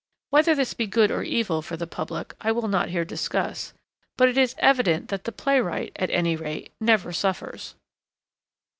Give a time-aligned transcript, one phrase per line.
[0.31, 3.71] Whether this be good or evil for the public I will not here discuss,
[4.17, 7.75] but it is evident that the playwright, at any rate, never suffers.